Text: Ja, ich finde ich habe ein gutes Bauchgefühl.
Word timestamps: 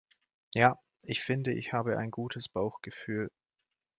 Ja, 0.55 0.79
ich 1.03 1.21
finde 1.21 1.53
ich 1.53 1.73
habe 1.73 1.99
ein 1.99 2.09
gutes 2.09 2.49
Bauchgefühl. 2.49 3.29